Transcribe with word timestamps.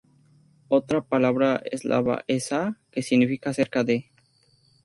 Otra 0.67 1.03
palabra 1.03 1.61
eslava 1.63 2.23
es 2.25 2.47
"za", 2.47 2.79
que 2.89 3.03
significa 3.03 3.51
"acerca 3.51 3.83
de". 3.83 4.09